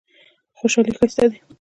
[0.57, 1.37] خوشحالي ښایسته دی.